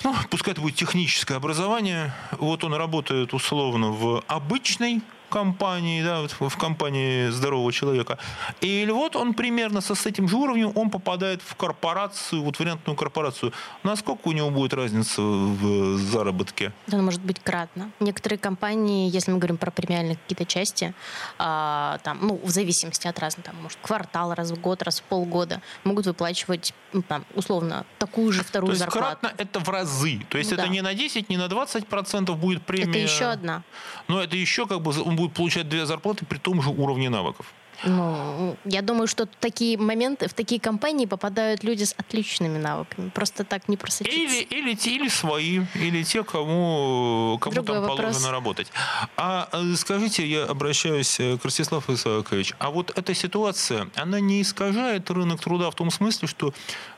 [0.04, 2.12] ну, пускай это будет техническое образование.
[2.38, 8.18] Вот он работает условно в обычной компании, да, в компании здорового человека.
[8.60, 12.96] И вот он примерно со, с этим же уровнем он попадает в корпорацию, вот вариантную
[12.96, 13.52] корпорацию.
[13.82, 16.72] Насколько у него будет разница в заработке?
[16.86, 17.90] Да, она может быть кратно.
[18.00, 20.94] Некоторые компании, если мы говорим про премиальные какие-то части,
[21.38, 25.02] а, там, ну, в зависимости от разных, там, может, квартал, раз в год, раз в
[25.04, 29.18] полгода, могут выплачивать, ну, там, условно, такую же вторую То есть зарплату.
[29.20, 30.20] кратно это в разы.
[30.28, 30.72] То есть ну, это да.
[30.72, 32.90] не на 10, не на 20 процентов будет премия.
[32.90, 33.62] Это еще одна.
[34.08, 37.46] Но это еще как бы он будет получать две зарплаты при том же уровне навыков.
[37.84, 43.10] Ну, я думаю, что такие моменты, в такие компании попадают люди с отличными навыками.
[43.10, 44.18] Просто так не просочиться.
[44.18, 47.98] Или, или, или свои, или те, кому, кому там вопрос.
[47.98, 48.72] положено работать.
[49.16, 54.42] А э, скажите, я обращаюсь э, к Ростиславу Исаакович, а вот эта ситуация, она не
[54.42, 56.52] искажает рынок труда в том смысле, что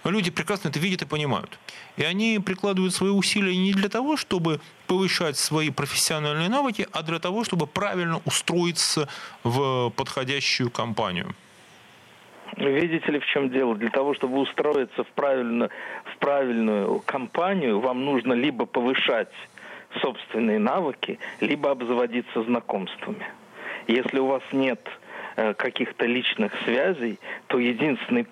[0.04, 1.58] люди прекрасно это видят и понимают.
[1.98, 7.20] И они прикладывают свои усилия не для того, чтобы повышать свои профессиональные навыки, а для
[7.20, 9.08] того, чтобы правильно устроиться
[9.44, 11.32] в подходящую компанию.
[12.56, 13.76] Видите ли, в чем дело?
[13.76, 15.68] Для того, чтобы устроиться в, правильно,
[16.12, 19.32] в правильную компанию, вам нужно либо повышать
[20.02, 23.24] собственные навыки, либо обзаводиться знакомствами.
[23.86, 24.80] Если у вас нет
[25.56, 28.26] каких-то личных связей, то единственный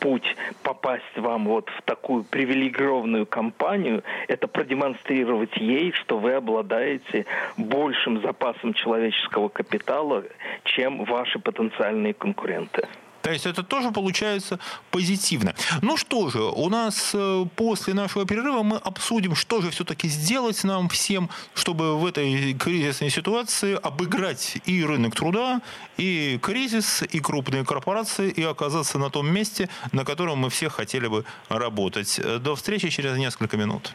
[0.00, 8.20] путь попасть вам вот в такую привилегированную компанию, это продемонстрировать ей, что вы обладаете большим
[8.22, 10.24] запасом человеческого капитала,
[10.64, 12.86] чем ваши потенциальные конкуренты.
[13.26, 14.60] То есть это тоже получается
[14.92, 15.52] позитивно.
[15.82, 20.62] Ну что же, у нас э, после нашего перерыва мы обсудим, что же все-таки сделать
[20.62, 25.60] нам всем, чтобы в этой кризисной ситуации обыграть и рынок труда,
[25.96, 31.08] и кризис, и крупные корпорации, и оказаться на том месте, на котором мы все хотели
[31.08, 32.20] бы работать.
[32.40, 33.92] До встречи через несколько минут.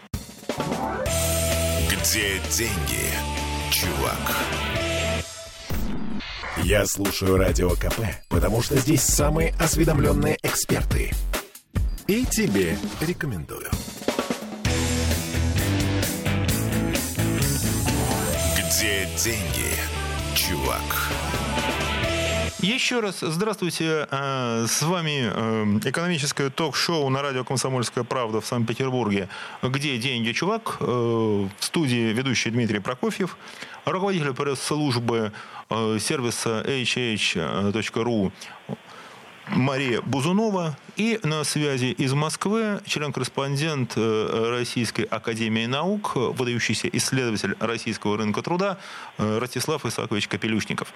[1.90, 3.14] Где деньги,
[3.72, 4.81] чувак?
[6.64, 11.12] Я слушаю Радио КП, потому что здесь самые осведомленные эксперты.
[12.32, 13.70] Тебе рекомендую.
[18.58, 19.72] Где деньги,
[20.36, 20.82] чувак?
[22.62, 24.08] Еще раз здравствуйте.
[24.12, 29.30] Э, с вами э, экономическое ток-шоу на радио «Комсомольская правда» в Санкт-Петербурге
[29.64, 33.36] «Где деньги, чувак?» э, В студии ведущий Дмитрий Прокофьев,
[33.86, 35.32] руководитель пресс-службы
[35.72, 38.32] сервиса hh.ru
[39.52, 40.78] Мария Бузунова.
[40.98, 48.78] И на связи из Москвы член-корреспондент э, Российской Академии Наук, выдающийся исследователь российского рынка труда
[49.18, 50.94] э, Ростислав Исакович Капелюшников.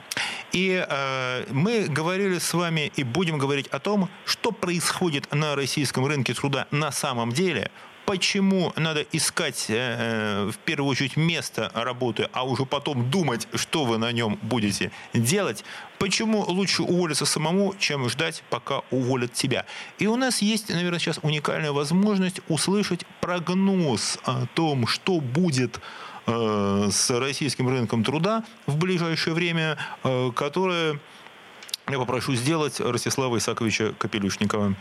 [0.51, 6.05] И э, мы говорили с вами и будем говорить о том, что происходит на российском
[6.05, 7.71] рынке труда на самом деле–
[8.05, 13.97] почему надо искать э, в первую очередь место работы, а уже потом думать, что вы
[13.97, 15.63] на нем будете делать,
[15.97, 19.65] почему лучше уволиться самому, чем ждать, пока уволят тебя.
[19.97, 25.79] И у нас есть, наверное, сейчас уникальная возможность услышать прогноз о том, что будет
[26.27, 30.99] э, с российским рынком труда в ближайшее время, э, которое
[31.89, 34.75] я попрошу сделать Ростислава Исаковича Капелюшникова.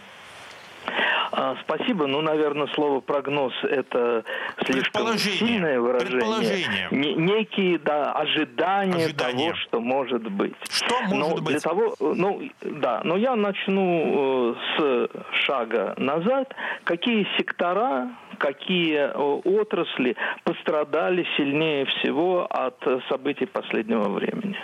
[1.37, 2.07] А, спасибо.
[2.07, 4.24] Ну, наверное, слово прогноз это
[4.64, 6.89] слишком сильное выражение.
[6.91, 10.55] Не, некие да, ожидания, ожидания того, что может быть.
[10.70, 11.45] Что может но быть?
[11.47, 15.09] Для того, ну, да, но я начну э, с
[15.45, 16.55] шага назад.
[16.85, 22.76] Какие сектора, какие э, отрасли пострадали сильнее всего от
[23.09, 24.57] событий последнего времени?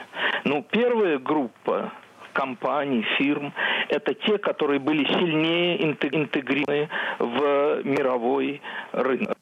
[0.44, 1.92] Ну, первая группа
[2.32, 3.52] компаний, фирм.
[3.88, 8.60] Это те, которые были сильнее интегрированы в мировой
[8.92, 9.38] рынок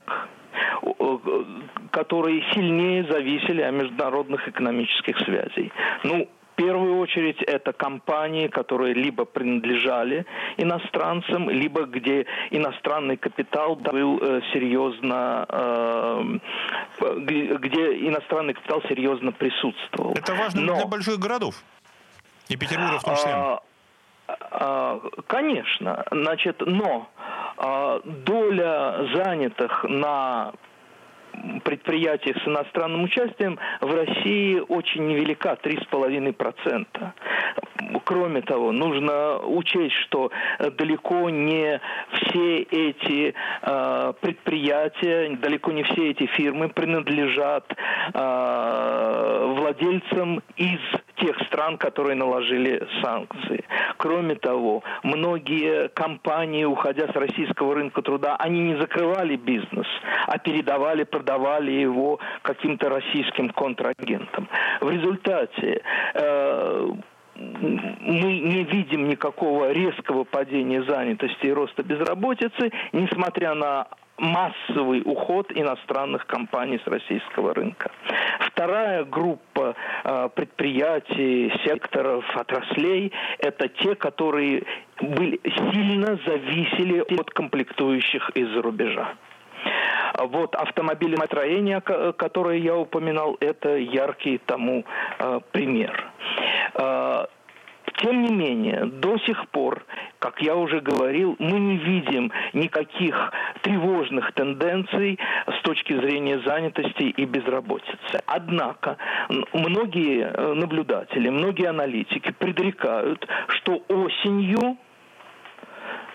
[1.91, 5.72] которые сильнее зависели от международных экономических связей.
[6.05, 10.26] Ну, в первую очередь это компании, которые либо принадлежали
[10.57, 16.39] иностранцам, либо где иностранный капитал был э, серьезно, э,
[17.59, 20.14] где иностранный капитал серьезно присутствовал.
[20.14, 20.76] Это важно Но...
[20.76, 21.55] для больших городов.
[22.49, 23.32] И Петербурга в том числе.
[23.32, 23.61] А,
[24.26, 27.09] а, конечно, значит, но
[27.57, 30.53] а, доля занятых на
[31.64, 36.86] предприятиях с иностранным участием в России очень невелика, 3,5%.
[38.05, 41.80] Кроме того, нужно учесть, что далеко не
[42.12, 47.64] все эти э, предприятия, далеко не все эти фирмы принадлежат
[48.14, 50.80] э, владельцам из
[51.16, 53.64] тех стран, которые наложили санкции.
[53.97, 59.86] Кроме того, многие компании, уходя с российского рынка труда, они не закрывали бизнес,
[60.26, 64.48] а передавали, продавали его каким-то российским контрагентам.
[64.80, 65.82] В результате
[66.14, 66.88] э,
[67.36, 76.26] мы не видим никакого резкого падения занятости и роста безработицы, несмотря на массовый уход иностранных
[76.26, 77.90] компаний с российского рынка.
[78.40, 84.64] Вторая группа э, предприятий, секторов, отраслей– это те, которые
[85.00, 89.14] были, сильно зависели от комплектующих из-за рубежа.
[90.18, 94.84] Вот автомобилестроение, которое я упоминал, это яркий тому
[95.18, 96.10] э, пример.
[96.74, 97.26] Э,
[97.98, 99.84] тем не менее, до сих пор,
[100.18, 107.24] как я уже говорил, мы не видим никаких тревожных тенденций с точки зрения занятости и
[107.24, 108.22] безработицы.
[108.26, 108.98] Однако
[109.52, 114.78] многие э, наблюдатели, многие аналитики предрекают, что осенью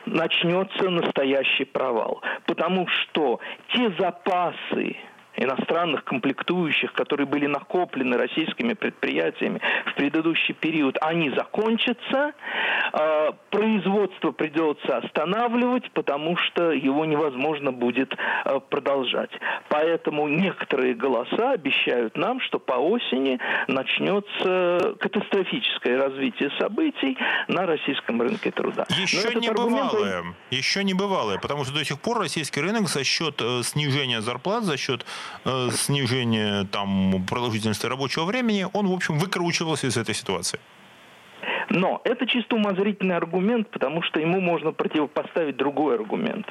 [0.05, 3.39] начнется настоящий провал, потому что
[3.73, 4.97] те запасы
[5.35, 12.33] иностранных комплектующих, которые были накоплены российскими предприятиями в предыдущий период, они закончатся,
[12.91, 18.15] а, производство придется останавливать, потому что его невозможно будет
[18.45, 19.31] а, продолжать.
[19.69, 27.17] Поэтому некоторые голоса обещают нам, что по осени начнется катастрофическое развитие событий
[27.47, 28.85] на российском рынке труда.
[28.89, 30.35] Еще не бывалое, аргумент...
[30.51, 34.63] еще не бывалое, потому что до сих пор российский рынок за счет э, снижения зарплат,
[34.63, 35.05] за счет
[35.45, 40.59] э, снижения там, продолжительности рабочего времени, он, в общем, выкручивался из этой ситуации.
[41.69, 46.45] Но это чисто умозрительный аргумент, потому что ему можно противопоставить другой аргумент,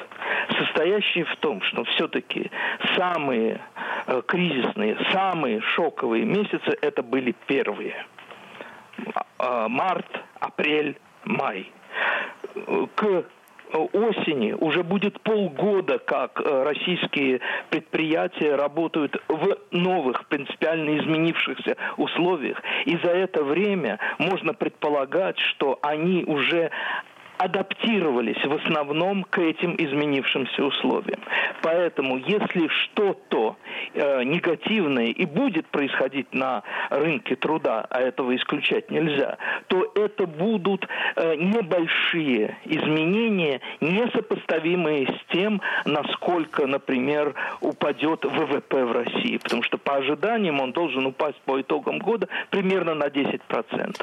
[0.59, 2.51] состоящий в том, что все-таки
[2.97, 3.61] самые
[4.07, 8.07] э, кризисные, самые шоковые месяцы это были первые.
[9.39, 10.07] А, март,
[10.41, 11.71] апрель, май.
[12.95, 13.25] К
[13.79, 22.61] осени уже будет полгода, как э, российские предприятия работают в новых, принципиально изменившихся условиях.
[22.85, 26.71] И за это время можно предполагать, что они уже
[27.43, 31.21] адаптировались в основном к этим изменившимся условиям.
[31.61, 33.57] Поэтому, если что-то
[33.95, 40.87] э, негативное и будет происходить на рынке труда, а этого исключать нельзя, то это будут
[41.17, 49.39] э, небольшие изменения, несопоставимые с тем, насколько, например, упадет ВВП в России.
[49.39, 54.01] Потому что по ожиданиям он должен упасть по итогам года примерно на 10%.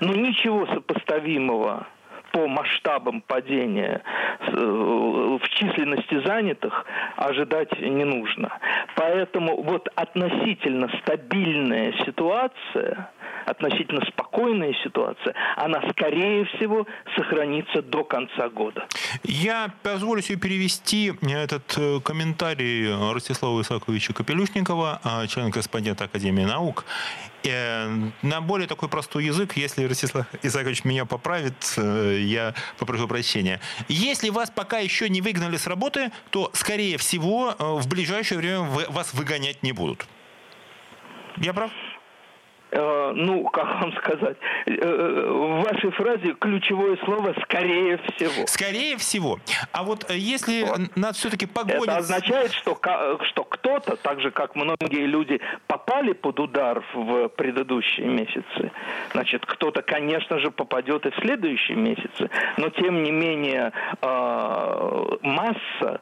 [0.00, 1.86] Но ничего сопоставимого
[2.32, 4.02] по масштабам падения
[4.40, 6.84] э, в численности занятых
[7.16, 8.58] ожидать не нужно.
[8.96, 13.10] Поэтому вот относительно стабильная ситуация,
[13.46, 16.86] относительно спокойная ситуация, она, скорее всего,
[17.16, 18.86] сохранится до конца года.
[19.24, 26.84] Я позволю себе перевести этот э, комментарий Ростислава Исаковича Капелюшникова, а, члена-корреспондента Академии наук,
[27.44, 27.88] Э,
[28.22, 33.60] на более такой простой язык, если Ростислав Исаакович меня поправит, э, я попрошу прощения.
[33.88, 38.60] Если вас пока еще не выгнали с работы, то, скорее всего, э, в ближайшее время
[38.60, 40.06] вас выгонять не будут.
[41.38, 41.70] Я прав?
[42.74, 48.46] Э, ну, как вам сказать, э, э, в вашей фразе ключевое слово «скорее всего».
[48.46, 49.38] Скорее всего.
[49.72, 50.96] А вот если вот.
[50.96, 51.82] нас все-таки погонят...
[51.82, 52.78] Это означает, что,
[53.28, 58.72] что кто-то, так же как многие люди, попали под удар в предыдущие месяцы.
[59.12, 62.30] Значит, кто-то, конечно же, попадет и в следующие месяцы.
[62.56, 66.00] Но, тем не менее, масса,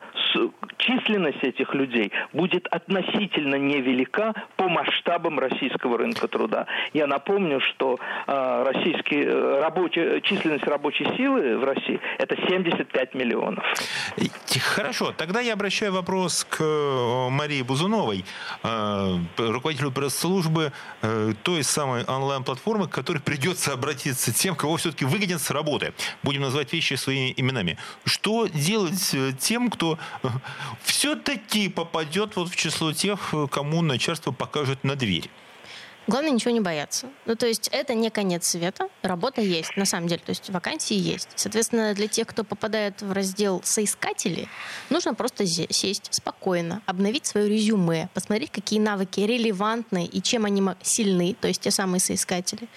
[0.78, 6.59] численность этих людей будет относительно невелика по масштабам российского рынка труда.
[6.92, 13.64] Я напомню, что э, российские, э, рабочие, численность рабочей силы в России– это 75 миллионов.
[14.60, 18.24] Хорошо, тогда я обращаю вопрос к э, Марии Бузуновой,
[19.36, 20.72] руководителю пресс-службы
[21.42, 25.92] той самой онлайн-платформы, к которой придется обратиться тем, кого все-таки выгонят с работы.
[26.22, 27.78] Будем называть вещи своими именами.
[28.04, 29.98] Что делать тем, кто
[30.82, 35.30] все-таки попадет вот в число тех, кому начальство покажет на дверь?
[36.06, 37.08] Главное ничего не бояться.
[37.26, 40.96] Ну, то есть это не конец света, работа есть, на самом деле, то есть вакансии
[40.96, 41.28] есть.
[41.36, 44.48] Соответственно, для тех, кто попадает в раздел «Соискатели»,
[44.88, 51.36] нужно просто сесть спокойно, обновить свое резюме, посмотреть, какие навыки релевантны и чем они сильны,
[51.40, 52.68] то есть те самые соискатели,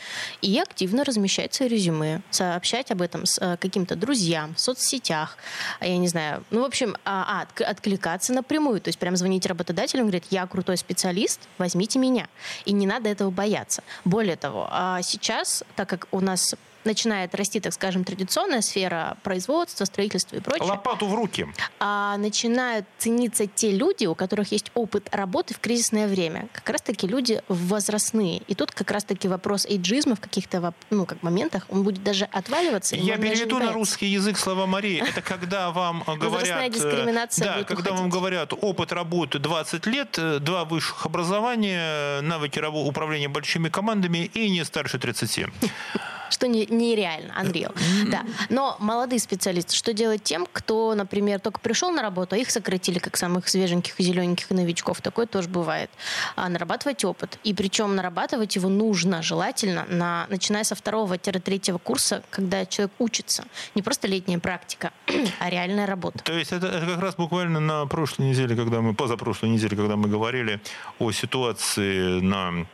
[0.42, 5.38] и активно размещать свое резюме, сообщать об этом с э, каким-то друзьям в соцсетях,
[5.82, 10.04] я не знаю, ну, в общем, а, а, откликаться напрямую, то есть прям звонить работодателю,
[10.04, 12.28] говорить, я крутой специалист, возьмите меня.
[12.66, 13.84] И не надо этого бояться.
[14.06, 16.56] Более того, а сейчас, так как у нас
[16.86, 20.68] начинает расти, так скажем, традиционная сфера производства, строительства и прочее.
[20.68, 21.48] Лопату в руки.
[21.80, 26.48] А начинают цениться те люди, у которых есть опыт работы в кризисное время.
[26.52, 28.40] Как раз-таки люди возрастные.
[28.48, 32.96] И тут как раз-таки вопрос эйджизма в каких-то ну, как моментах, он будет даже отваливаться.
[32.96, 35.04] Я переведу на русский язык слова Марии.
[35.08, 36.32] Это когда вам говорят...
[36.32, 38.00] Возрастная э, дискриминация Да, когда уходить.
[38.00, 44.50] вам говорят опыт работы 20 лет, э, два высших образования, навыки управления большими командами и
[44.50, 45.30] не старше 30
[46.34, 47.74] что не, нереально, Unreal.
[48.10, 48.26] Да.
[48.50, 53.00] Но молодые специалисты, что делать тем, кто, например, только пришел на работу, а их сократили
[53.00, 55.90] как самых свеженьких и зелененьких новичков, такое тоже бывает.
[56.36, 57.40] А нарабатывать опыт.
[57.44, 63.46] И причем нарабатывать его нужно, желательно, на, начиная со второго-третьего курса, когда человек учится.
[63.76, 64.92] Не просто летняя практика,
[65.40, 66.20] а реальная работа.
[66.24, 69.96] То есть это, это как раз буквально на прошлой неделе, когда мы, позапрошлой неделе, когда
[69.96, 70.60] мы говорили
[71.00, 72.66] о ситуации на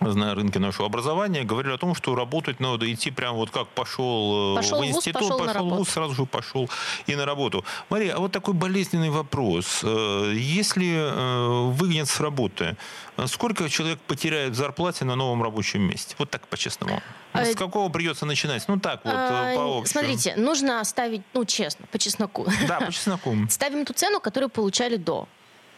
[0.00, 4.54] на рынке нашего образования, говорили о том, что работать надо идти прям вот как пошел,
[4.54, 6.70] э, пошел в институт, вуз, пошел, пошел в ВУЗ, сразу же пошел
[7.06, 7.64] и на работу.
[7.90, 9.80] Мария, а вот такой болезненный вопрос.
[9.82, 12.76] Э, если э, выгонят с работы,
[13.26, 16.14] сколько человек потеряет в зарплате на новом рабочем месте?
[16.18, 17.02] Вот так по-честному.
[17.34, 18.66] С какого придется начинать?
[18.68, 19.86] Ну так вот, а, по общему.
[19.86, 22.46] Смотрите, нужно ставить, ну честно, по чесноку.
[22.66, 23.36] Да, по чесноку.
[23.50, 25.28] Ставим ту цену, которую получали до.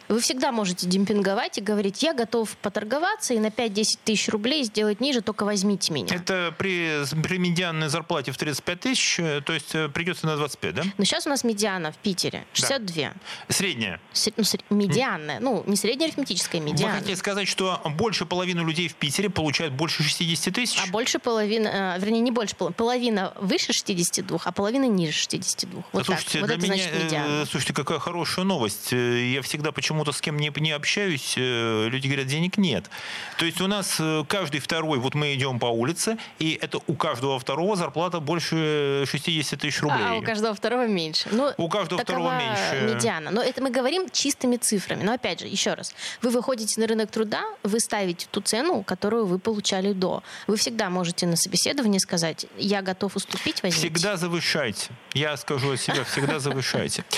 [0.07, 4.99] Вы всегда можете демпинговать и говорить, я готов поторговаться и на 5-10 тысяч рублей сделать
[4.99, 6.15] ниже, только возьмите меня.
[6.15, 10.75] Это при, при медианной зарплате в 35 тысяч, э, то есть э, придется на 25,
[10.75, 10.83] да?
[10.97, 12.95] Но сейчас у нас медиана в Питере 62.
[12.95, 13.13] Да.
[13.49, 13.99] Средняя?
[14.13, 14.43] С, ну,
[14.77, 16.93] медианная, ну, не средняя арифметическая, медиана.
[16.93, 20.79] Вы хотите сказать, что больше половины людей в Питере получают больше 60 тысяч?
[20.83, 25.83] А больше половины, э, вернее, не больше половина выше 62, а половина ниже 62.
[25.91, 26.41] Вот слушайте, так.
[26.41, 27.45] Вот это меня, значит медиана.
[27.45, 28.91] Слушайте, какая хорошая новость.
[28.91, 32.89] Я всегда почему почему-то с кем не, не общаюсь, э, люди говорят, денег нет.
[33.37, 36.93] То есть у нас э, каждый второй, вот мы идем по улице, и это у
[36.93, 39.99] каждого второго зарплата больше 60 тысяч рублей.
[40.01, 41.27] А у каждого второго меньше.
[41.31, 42.93] Ну, у каждого второго меньше.
[42.93, 43.31] медиана.
[43.31, 45.03] Но это мы говорим чистыми цифрами.
[45.03, 49.25] Но опять же, еще раз, вы выходите на рынок труда, вы ставите ту цену, которую
[49.25, 50.23] вы получали до.
[50.47, 53.93] Вы всегда можете на собеседовании сказать, я готов уступить, возьмите.
[53.93, 54.87] Всегда завышайте.
[55.13, 57.03] Я скажу о себе, всегда завышайте.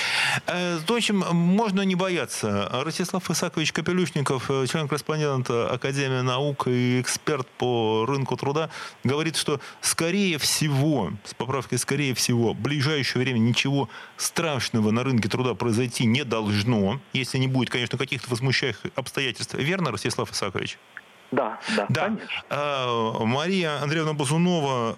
[0.47, 2.62] Э, в общем, можно не бояться.
[2.71, 8.69] Ростислав Исакович Капелюшников, э, член-корреспондент Академии наук и эксперт по рынку труда,
[9.03, 15.29] говорит, что скорее всего, с поправкой скорее всего, в ближайшее время ничего страшного на рынке
[15.29, 19.53] труда произойти не должно, если не будет, конечно, каких-то возмущающих обстоятельств.
[19.55, 20.77] Верно, Ростислав Исакович?
[21.31, 22.05] Да, да, да.
[22.05, 22.43] конечно.
[22.49, 24.97] А, Мария Андреевна Базунова,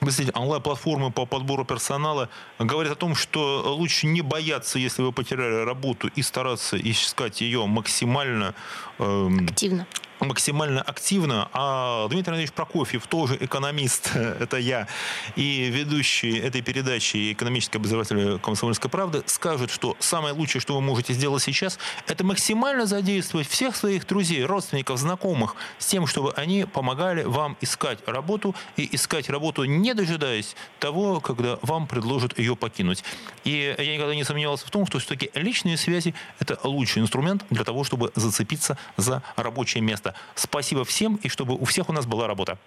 [0.00, 2.28] Представитель онлайн-платформы по подбору персонала
[2.58, 7.66] говорит о том, что лучше не бояться, если вы потеряли работу, и стараться искать ее
[7.66, 8.54] максимально
[8.98, 9.86] эм, активно
[10.24, 11.48] максимально активно.
[11.52, 14.88] А Дмитрий Андреевич Прокофьев, тоже экономист, это я,
[15.36, 21.12] и ведущий этой передачи, экономический обозреватель «Комсомольской правды», скажет, что самое лучшее, что вы можете
[21.12, 27.22] сделать сейчас, это максимально задействовать всех своих друзей, родственников, знакомых с тем, чтобы они помогали
[27.24, 33.04] вам искать работу и искать работу, не дожидаясь того, когда вам предложат ее покинуть.
[33.44, 37.64] И я никогда не сомневался в том, что все-таки личные связи– это лучший инструмент для
[37.64, 40.13] того, чтобы зацепиться за рабочее место.
[40.34, 42.58] Спасибо всем, и чтобы у всех у нас была работа.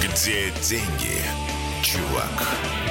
[0.00, 1.22] Где деньги,
[1.82, 2.87] чувак?